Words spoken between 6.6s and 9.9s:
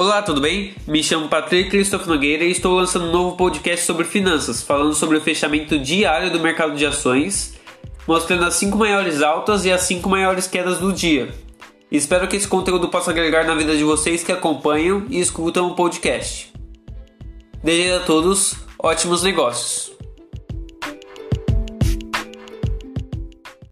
de ações, mostrando as 5 maiores altas e as